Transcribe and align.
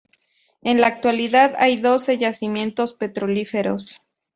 En 0.63 0.81
la 0.81 0.87
actualidad 0.87 1.53
hay 1.59 1.75
doce 1.77 2.17
yacimientos 2.17 2.95
petrolíferos. 2.95 4.01